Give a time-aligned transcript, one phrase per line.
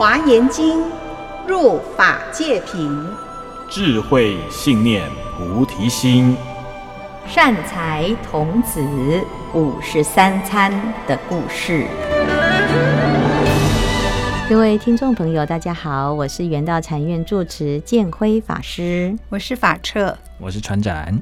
[0.00, 0.82] 华严经，
[1.46, 3.06] 入法界品，
[3.68, 6.34] 智慧信念菩提心，
[7.26, 8.80] 善财童子
[9.52, 10.72] 五十三参
[11.06, 11.84] 的故事。
[14.48, 21.14] 各位听众朋友，大家好，我是圆道禅院住持建辉法师，我是法彻，我是船展。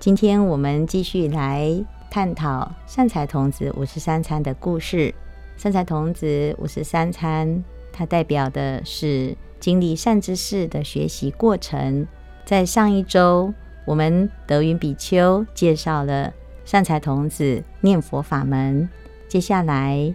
[0.00, 1.72] 今天我们继续来
[2.10, 5.14] 探讨善财童子五十三参的故事。
[5.56, 7.62] 善财童子五十三参，
[7.96, 12.06] 它代表的是经历善知识的学习过程。
[12.44, 13.54] 在上一周，
[13.86, 16.32] 我们德云比丘介绍了
[16.64, 18.88] 善财童子念佛法门，
[19.28, 20.12] 接下来。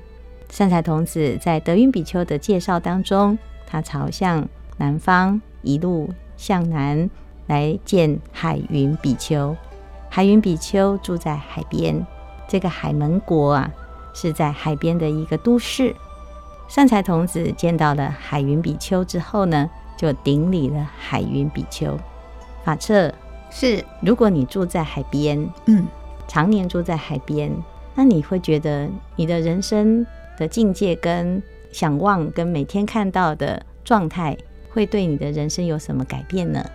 [0.50, 7.10] 善财童子在德云比丘的介绍当中，他朝向南方，一路向南
[7.48, 9.55] 来见海云比丘。
[10.10, 12.05] 海云比丘住在海边，
[12.48, 13.72] 这个海门国啊，
[14.14, 15.96] 是在海边的一个都市。
[16.70, 21.99] 善财童子见到了海云比丘之后呢，就顶礼了海云比丘。
[22.63, 23.12] 法彻
[23.49, 25.85] 是，如果你住在海边，嗯，
[26.27, 27.52] 常年住在海边，
[27.96, 30.05] 那你会觉得你的人生。
[30.38, 34.38] 的境界跟想望跟每天看到的状态，
[34.70, 36.65] 会对你的人生有什么改变呢？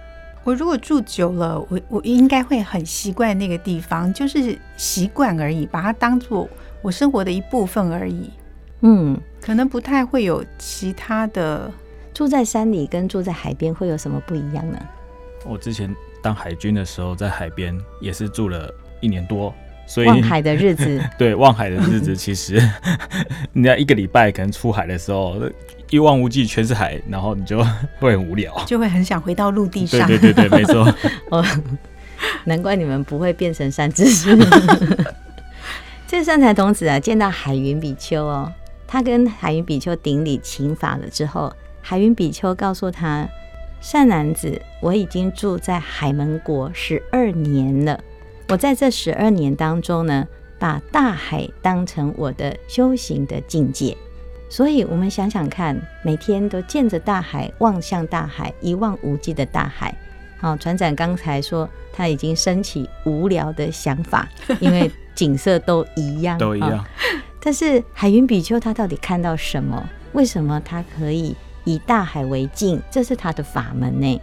[0.45, 6.47] 我如果住久了，我我应该会很习惯那个地方，就是习惯而已，把它当做
[6.83, 8.29] 我生活的一部分而已。
[8.85, 11.71] 嗯，可能不太会有其他的。
[12.13, 14.79] 住在山里跟住在海边会有什么不一样呢？
[15.45, 19.53] 我之前当海军的时候，在海边也是住了一年多。
[19.87, 22.57] 所以望海的日子， 对，望海的日子， 其实
[23.53, 25.37] 你要一个礼拜可能出海的时候，
[25.91, 27.59] 一望无际全是海，然后你就
[27.99, 30.07] 会很无聊，就会很想回到陆地上。
[30.07, 30.87] 对对对对，没错。
[31.31, 31.45] 哦，
[32.45, 34.35] 难怪你们不会变成善知识。
[36.07, 38.51] 这个善财童子啊，见到海云比丘哦，
[38.95, 43.29] 他跟海云比丘顶礼请法了之后，海云比丘告诉他
[43.83, 47.99] ：“善男子，我已经住在海门国十二年了。”
[48.51, 50.25] 我在这十二年当中呢，
[50.61, 53.97] 把大海当成我的修行的境界，
[54.49, 59.93] 所以我们想想看，每天都见着大海，望向大海，一望无际的大海。
[60.39, 64.29] 好，船长刚才说他已经升起无聊的想法，
[64.61, 66.85] 因为景色都一样， 都一样。
[67.45, 69.87] 但是海云比丘他到底看到什么？
[70.15, 72.81] 为什么他可以以大海为镜？
[72.91, 74.21] 这是他的法门呢？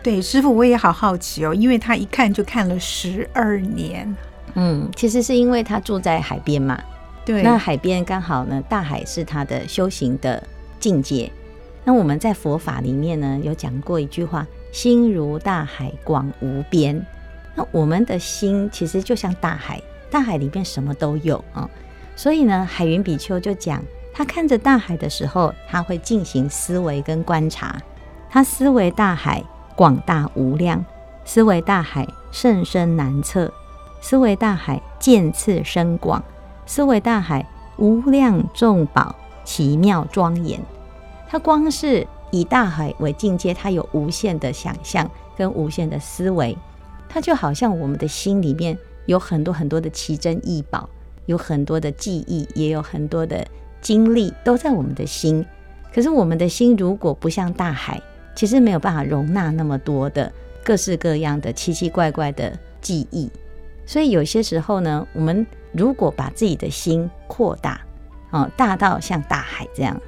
[0.00, 4.16] 对，师傅，我也好好奇哦，因为他一看就看了十二年。
[4.54, 6.80] 嗯，其实是因为他住在海边嘛。
[7.24, 10.40] 对，那海边刚好呢，大海是他的修行的
[10.78, 11.28] 境界。
[11.84, 17.04] 那我们在佛法里面呢，有讲过一句话：“心如大海，广无边。”
[17.56, 21.68] 那我们的心其实就像大海，大海里面什么都有啊。
[22.22, 23.82] 所以呢，海云比丘就讲，
[24.14, 27.76] 他看着大海的时候，他会进行思维跟观察，
[28.30, 29.42] 他思维大海。
[29.74, 30.84] 广大无量，
[31.24, 33.52] 思维大海甚深难测，
[34.02, 36.22] 思维大海渐次深广，
[36.66, 37.44] 思维大海
[37.78, 40.60] 无量众宝奇妙庄严。
[41.26, 46.56] 他光是以大海为境界，他有无限的想象跟无限的思维。
[47.08, 50.86] 他就好像我们的心里面有很多很多的奇珍异宝，
[51.26, 53.46] 有很多的记忆，也有很多的
[53.80, 55.44] 经历，都在我们的心。
[55.94, 58.00] 可是我们的心如果不像大海，
[58.34, 60.32] 其实没有办法容纳那么多的
[60.64, 63.30] 各式各样的奇奇怪怪的记忆，
[63.84, 67.80] 所以有些时候呢，我们如果把自己的心扩大，
[68.30, 70.00] 哦，大到像大海这样，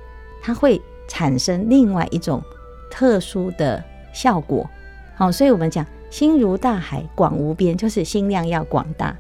[0.42, 2.42] 它会产生另外一种
[2.90, 3.82] 特殊的
[4.12, 4.68] 效果。
[5.16, 9.14] 好，所以我们讲心如大海，广无边，就是心量要广大。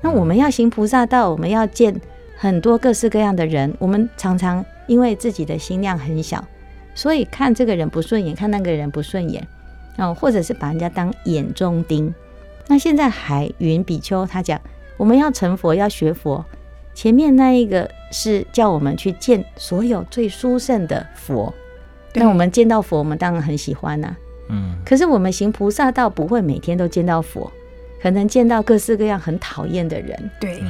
[0.00, 2.00] 那我们要行菩萨道，我们要见
[2.36, 6.44] 很多各式各样的人，我们常常因为自己的心量很小。
[6.94, 9.46] 所以看这个人不顺眼，看那个人不顺眼，
[9.98, 12.14] 哦，或者是把人家当眼中钉。
[12.68, 14.60] 那现在海云比丘他讲，
[14.96, 16.44] 我们要成佛，要学佛，
[16.94, 21.52] 前面那一个是叫我们去见所有最殊胜的佛。
[22.14, 24.16] 那我们见到佛，我们当然很喜欢呐。
[24.48, 24.74] 嗯。
[24.86, 27.52] 可是我们行菩萨道，不会每天都见到佛，
[28.02, 30.30] 可能见到各式各样很讨厌的人。
[30.40, 30.62] 对。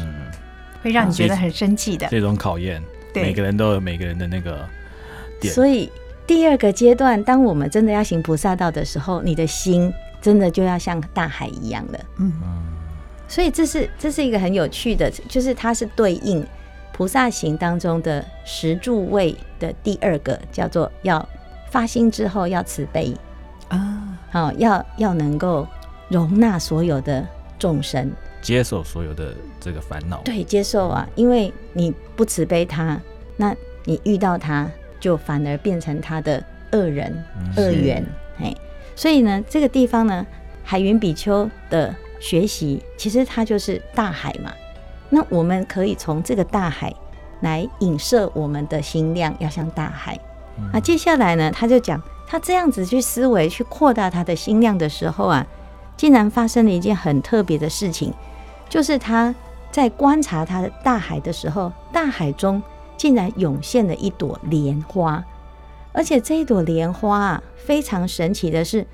[0.83, 2.07] 会让你觉得很生气的。
[2.09, 2.83] 这种考验，
[3.15, 4.69] 每个人都有每个人的那个
[5.41, 5.53] 点。
[5.53, 5.91] 所以。
[6.27, 12.01] 第二个阶段，当我们真的要行菩萨道的时候，你的心真的就要像大海一样的。
[12.19, 12.33] 嗯，
[13.29, 16.45] 所以这是这是一个很有趣的，就是它是对应
[16.93, 21.25] 菩萨行当中的十住位的第二个，叫做要
[21.71, 23.15] 发心之后要慈悲
[23.69, 25.65] 啊，好，要要能够
[26.09, 27.27] 容纳所有的
[27.59, 28.11] 众生，
[28.41, 30.21] 接受所有的这个烦恼。
[30.25, 33.01] 对，接受啊，因为你不慈悲他，
[33.37, 33.55] 那
[33.85, 34.69] 你遇到他。
[34.99, 36.43] 就反而变成他的
[36.73, 37.23] 恶人、
[37.59, 38.05] 恶缘。
[38.41, 38.53] 哎，
[38.97, 40.27] 所以呢，这个地方呢，
[40.65, 44.51] 海云比丘的学习，其实它就是大海嘛。
[45.11, 46.93] 那我们可以从这个大海
[47.43, 50.19] 来影射我们的心量要像大海。
[50.73, 55.47] 那接下来呢，他就讲，他这样子去思维、去扩大他的心量的时候啊，
[55.97, 58.13] 竟然发生了一件很特别的事情，
[58.69, 59.35] 就是他
[59.71, 62.63] 在观察他的大海的时候，大海中
[62.97, 65.25] 竟然涌现了一朵莲花，
[65.93, 68.87] 而且这一朵莲花啊，非常神奇的是，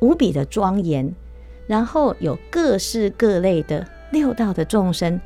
[0.00, 1.14] 无比的庄严，
[1.66, 5.20] 然后有各式各类的六道的众生。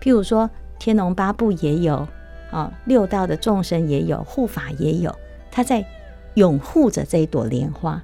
[0.00, 2.06] 譬如说，天龙八部也有
[2.50, 5.14] 啊，六道的众生也有，护法也有，
[5.50, 5.84] 他在
[6.34, 8.02] 拥护着这一朵莲花，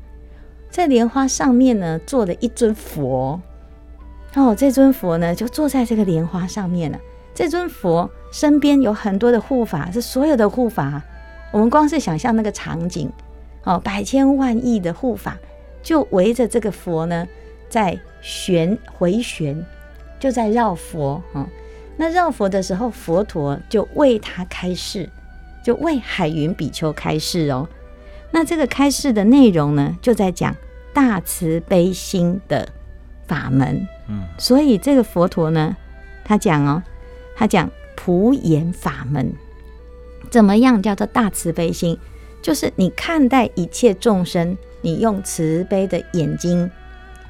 [0.71, 3.41] 在莲花上面呢，坐了一尊佛。
[4.35, 6.99] 哦，这尊佛呢，就坐在这个莲花上面了。
[7.35, 11.03] 这尊佛身边有很多的护法，是所有的护法。
[11.51, 13.11] 我们光是想象那个场景，
[13.65, 15.39] 哦，百千万亿的护法
[15.83, 17.27] 就围着这个佛呢，
[17.69, 19.65] 在旋回旋，
[20.21, 21.41] 就在绕佛啊。
[21.41, 21.47] 哦
[22.01, 25.11] 那绕佛的时候，佛陀就为他开示，
[25.65, 27.69] 就为海云比丘开示哦。
[28.31, 30.55] 那这个开示的内容呢，就在讲
[30.93, 32.69] 大慈悲心的
[33.27, 33.87] 法门。
[34.09, 35.77] 嗯，所以这个佛陀呢，
[36.25, 36.83] 他讲哦，
[37.35, 39.33] 他讲普眼法门，
[40.31, 41.99] 怎么样叫做大慈悲心？
[42.43, 46.71] 就是你看待一切众生，你用慈悲的眼睛、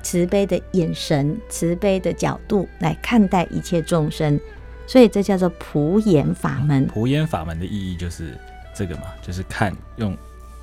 [0.02, 4.38] 慈悲的眼神、慈悲的角度来看待一切众生。
[4.86, 6.86] 所以这叫做普眼法门。
[6.86, 8.36] 普眼法门的意义就是
[8.74, 10.16] 这个嘛，就是看用。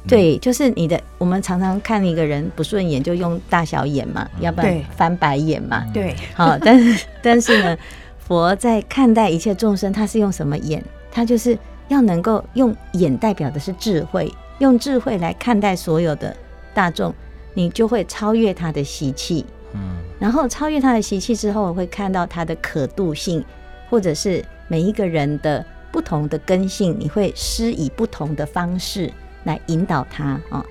[0.08, 1.00] 对，就是你的。
[1.18, 5.86] 我们常常看一个人不顺眼，就用大小眼嘛，嗯、要不然翻白眼嘛。
[5.94, 7.78] 对，好， 但是但是呢，
[8.20, 10.84] 佛在看待一切众生，他是用什么眼？
[11.12, 11.58] 他就是
[11.88, 16.36] 要能够用眼代表的是智慧，用智慧来看待所有的
[16.74, 17.14] 大众，
[17.54, 19.46] 你就会超越他的习气。
[19.74, 23.44] 嗯，然后超越他的习气之后，会看到他的可度性。
[23.88, 29.14] 或者是每一个人的不同的根性，你会施以不同的方式
[29.46, 30.66] 来引导他啊、哦。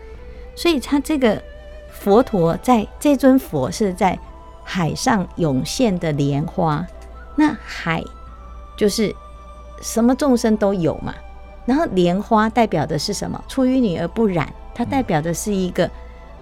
[0.55, 1.43] 所以，他这个
[1.91, 4.17] 佛陀在这尊佛是在
[4.63, 6.87] 海上涌现的莲花。
[7.37, 8.05] 那海
[8.77, 9.13] 就是
[9.83, 11.13] 什么众生都有嘛。
[11.67, 13.43] 然后莲花代表的是什么？
[13.49, 15.91] 出淤泥而不染，它代表的是一个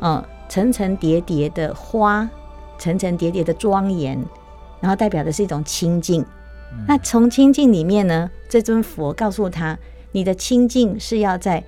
[0.01, 2.29] 嗯层层叠叠的花，
[2.77, 4.23] 层层叠叠的庄严，
[4.81, 6.27] 然后代表的是一种清净。
[6.89, 9.79] 那从清净里面呢，这尊佛告诉他，
[10.11, 11.63] 你的清净是要在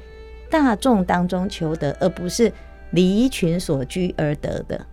[0.51, 2.53] 大众当中求得，而不是
[2.91, 4.85] 离群所居而得的。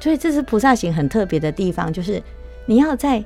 [0.00, 2.22] 所以这是菩萨行很特别的地方，就是
[2.66, 3.24] 你要在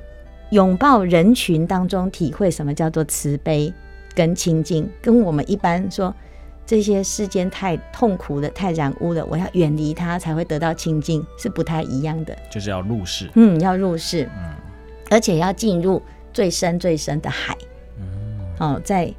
[0.51, 3.73] 拥抱人群当中体会什么叫做慈悲
[4.15, 6.13] 跟清净，跟我们一般说
[6.65, 12.37] 这些世间太痛苦的、太染污了，我要远离它才会得到清净，是不太一样的。
[12.51, 14.53] 就是要入世，嗯，要入世，嗯，
[15.09, 16.01] 而且要进入。
[16.33, 17.55] 最深最深的海，
[18.57, 19.13] 哦，在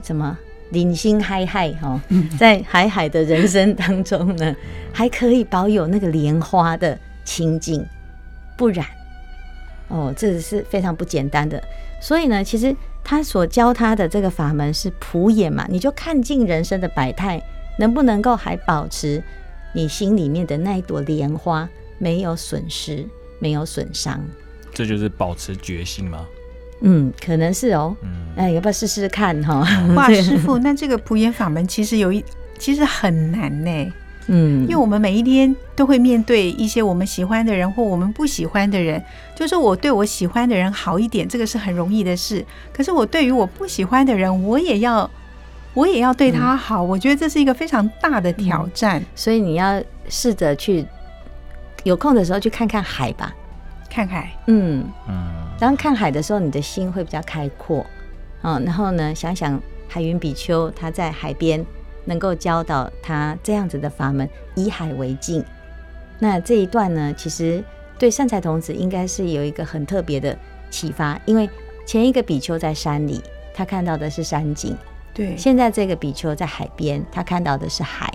[0.00, 0.38] 什么
[0.72, 2.00] 零星嗨嗨哈，
[2.38, 4.56] 在海海的人生当中呢，
[4.92, 7.84] 还可以保有那个莲花的清净
[8.56, 8.86] 不染，
[9.88, 11.62] 哦，这是非常不简单的。
[12.00, 12.74] 所以呢，其实
[13.04, 17.40] 他所教他的这个法门是普眼嘛，你就看尽人生的百态，
[17.78, 19.22] 能不能够还保持
[19.74, 21.68] 你心里面的那一朵莲花
[21.98, 23.06] 没有损失，
[23.38, 24.20] 没有损伤？
[24.72, 26.26] 这就是保持决心吗？
[26.82, 27.96] 嗯，可能是哦。
[28.02, 29.66] 嗯，哎，要不要试试看哈？
[29.96, 32.24] 哇，师傅，那这个普眼法门其实有一，
[32.58, 33.92] 其实很难呢。
[34.28, 39.02] 嗯，因为我们每一天都会面对一些我们喜欢的人或我们不喜欢的人，
[39.34, 42.44] 就是我对我喜欢的人好一点，这个是很容易的事。
[42.72, 45.10] 可是我对于我不喜欢的人，我也要，
[45.74, 46.84] 我也要对他好。
[46.84, 49.00] 嗯，我觉得这是一个非常大的挑战。
[49.00, 50.86] 嗯，所以你要试着去
[51.82, 53.34] 有空的时候去看看海吧。
[53.90, 57.86] 看海，嗯嗯，当看海的时候，你的心会比较开阔，
[58.42, 61.64] 嗯，然后呢，想想海云比丘他在海边
[62.04, 65.44] 能够教导他这样子的法门，以海为镜。
[66.18, 67.62] 那这一段呢，其实
[67.96, 70.36] 对善财童子应该是有一个很特别的
[70.68, 71.48] 启发，因为
[71.86, 73.22] 前一个比丘在山里，
[73.54, 74.76] 他看到的是山景，
[75.14, 78.12] 对，现在这个比丘在海边，他看到的是海。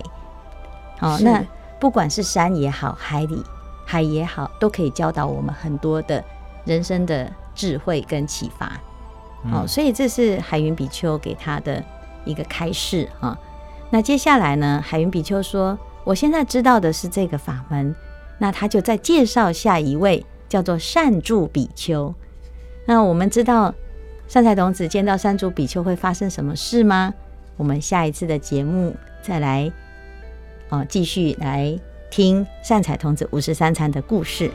[0.98, 1.42] 好，那
[1.80, 3.42] 不管是山也好，海里。
[3.86, 6.22] 海也好，都可以教导我们很多的
[6.64, 8.72] 人生的智慧跟启发。
[9.52, 11.82] 哦，所以这是海云比丘给他的
[12.24, 13.38] 一个开示啊。
[13.90, 17.94] 那接下来呢，海云比丘说：“我现在知道的是这个法门。”
[18.40, 22.14] 那他就再介绍下一位，叫做善住比丘。
[22.86, 23.74] 那我们知道
[24.28, 27.12] 善财童子见到善住比丘会发生什么事吗？
[27.56, 29.72] 我们下一次的节目再来，
[30.68, 31.76] 哦，继续来
[32.10, 34.50] 听善财童子五十三参的故事。